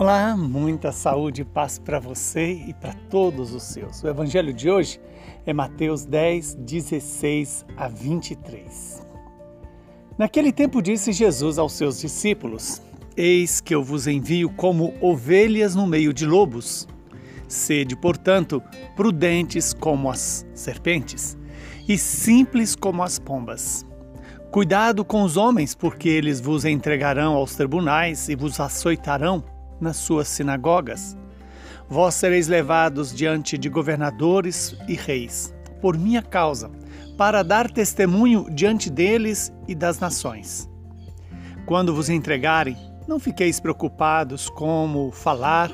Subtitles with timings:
[0.00, 4.00] Olá, muita saúde e paz para você e para todos os seus.
[4.04, 5.00] O evangelho de hoje
[5.44, 9.04] é Mateus 10, 16 a 23.
[10.16, 12.80] Naquele tempo disse Jesus aos seus discípulos:
[13.16, 16.86] Eis que eu vos envio como ovelhas no meio de lobos.
[17.48, 18.62] Sede, portanto,
[18.94, 21.36] prudentes como as serpentes
[21.88, 23.84] e simples como as pombas.
[24.52, 30.28] Cuidado com os homens, porque eles vos entregarão aos tribunais e vos açoitarão nas suas
[30.28, 31.16] sinagogas.
[31.88, 36.70] Vós sereis levados diante de governadores e reis, por minha causa,
[37.16, 40.68] para dar testemunho diante deles e das nações.
[41.66, 45.70] Quando vos entregarem, não fiqueis preocupados como falar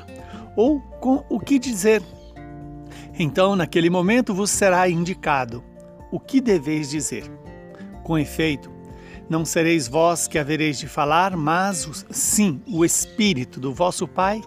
[0.55, 2.01] ou com o que dizer.
[3.17, 5.63] Então, naquele momento, vos será indicado
[6.11, 7.23] o que deveis dizer.
[8.03, 8.71] Com efeito,
[9.29, 14.41] não sereis vós que havereis de falar, mas sim o Espírito do vosso Pai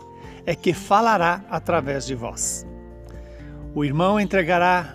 [0.47, 2.66] é que falará através de vós.
[3.75, 4.94] O irmão entregará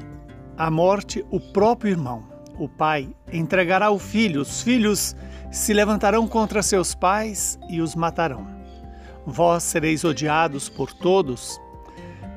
[0.57, 2.23] à morte o próprio irmão.
[2.57, 4.41] O pai entregará o filho.
[4.41, 5.15] Os filhos
[5.51, 8.47] se levantarão contra seus pais e os matarão.
[9.25, 11.59] Vós sereis odiados por todos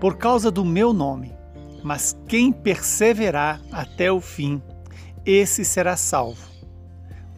[0.00, 1.32] por causa do meu nome,
[1.82, 4.62] mas quem perseverar até o fim,
[5.24, 6.55] esse será salvo.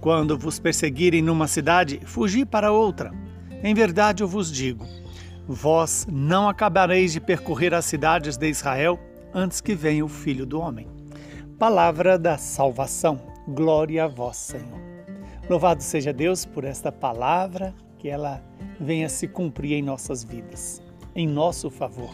[0.00, 3.12] Quando vos perseguirem numa cidade, fugi para outra.
[3.62, 4.86] Em verdade eu vos digo:
[5.46, 8.98] vós não acabareis de percorrer as cidades de Israel
[9.34, 10.86] antes que venha o Filho do Homem.
[11.58, 13.20] Palavra da salvação.
[13.48, 14.78] Glória a vós, Senhor.
[15.48, 18.42] Louvado seja Deus por esta palavra, que ela
[18.78, 20.82] venha se cumprir em nossas vidas,
[21.14, 22.10] em nosso favor.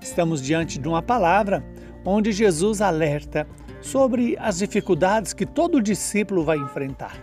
[0.00, 1.64] Estamos diante de uma palavra
[2.04, 3.46] onde Jesus alerta
[3.84, 7.16] sobre as dificuldades que todo discípulo vai enfrentar.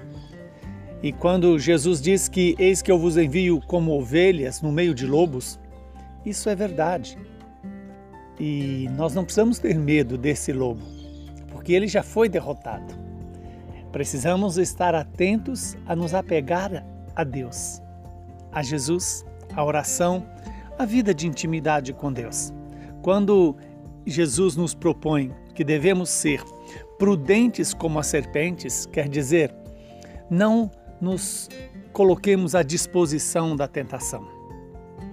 [1.02, 5.08] E quando Jesus diz que eis que eu vos envio como ovelhas no meio de
[5.08, 5.60] lobos,
[6.24, 7.18] isso é verdade.
[8.40, 10.82] E nós não precisamos ter medo desse lobo,
[11.50, 12.94] porque ele já foi derrotado.
[13.92, 16.86] Precisamos estar atentos a nos apegar
[17.16, 17.82] a Deus,
[18.52, 20.24] a Jesus, a oração,
[20.78, 22.54] a vida de intimidade com Deus.
[23.02, 23.58] Quando
[24.06, 26.44] Jesus nos propõe que devemos ser
[26.98, 29.54] prudentes como as serpentes, quer dizer,
[30.30, 30.70] não
[31.02, 31.50] nos
[31.92, 34.28] coloquemos à disposição da tentação,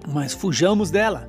[0.06, 1.28] mas fujamos dela.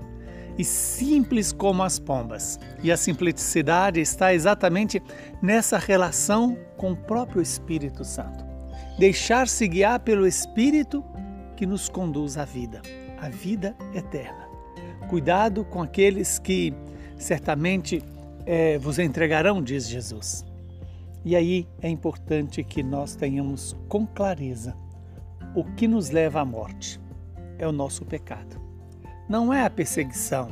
[0.58, 2.60] E simples como as pombas.
[2.84, 5.02] E a simplicidade está exatamente
[5.42, 8.44] nessa relação com o próprio Espírito Santo.
[8.98, 11.02] Deixar-se guiar pelo Espírito
[11.56, 12.82] que nos conduz à vida,
[13.22, 14.50] à vida eterna.
[15.08, 16.74] Cuidado com aqueles que
[17.18, 18.04] certamente
[18.52, 20.44] é, vos entregarão, diz Jesus.
[21.24, 24.76] E aí é importante que nós tenhamos com clareza
[25.56, 27.00] o que nos leva à morte.
[27.60, 28.60] É o nosso pecado.
[29.30, 30.52] Não é a perseguição,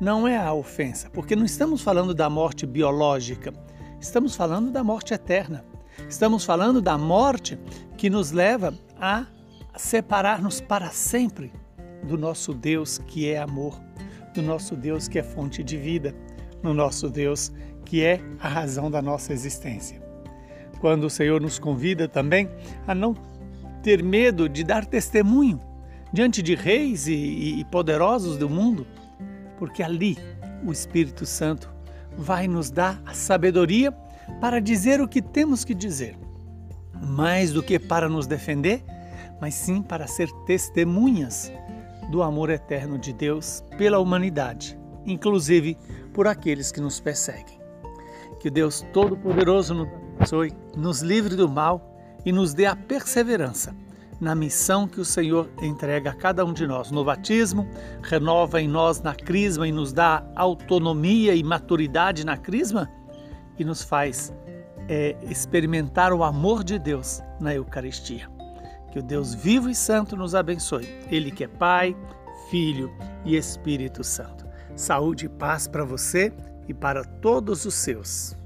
[0.00, 3.52] não é a ofensa, porque não estamos falando da morte biológica,
[4.00, 5.62] estamos falando da morte eterna.
[6.08, 7.58] Estamos falando da morte
[7.98, 9.26] que nos leva a
[9.76, 11.52] separar-nos para sempre
[12.04, 13.78] do nosso Deus que é amor,
[14.32, 16.14] do nosso Deus que é fonte de vida,
[16.64, 17.52] no nosso Deus,
[17.84, 20.02] que é a razão da nossa existência.
[20.80, 22.48] Quando o Senhor nos convida também
[22.86, 23.14] a não
[23.82, 25.60] ter medo de dar testemunho
[26.12, 28.86] diante de reis e, e poderosos do mundo,
[29.58, 30.16] porque ali
[30.64, 31.72] o Espírito Santo
[32.16, 33.92] vai nos dar a sabedoria
[34.40, 36.16] para dizer o que temos que dizer,
[37.02, 38.82] mais do que para nos defender,
[39.40, 41.52] mas sim para ser testemunhas
[42.10, 45.76] do amor eterno de Deus pela humanidade, inclusive
[46.12, 47.58] por aqueles que nos perseguem.
[48.40, 53.74] Que Deus Todo-Poderoso nos abençoe, nos livre do mal e nos dê a perseverança
[54.20, 56.90] na missão que o Senhor entrega a cada um de nós.
[56.90, 57.68] No batismo,
[58.02, 62.90] renova em nós na crisma e nos dá autonomia e maturidade na crisma
[63.58, 64.32] e nos faz
[64.88, 68.30] é, experimentar o amor de Deus na Eucaristia.
[68.92, 70.88] Que o Deus vivo e santo nos abençoe.
[71.10, 71.96] Ele que é Pai,
[72.48, 72.92] Filho
[73.24, 74.43] e Espírito Santo.
[74.76, 76.32] Saúde e paz para você
[76.68, 78.36] e para todos os seus.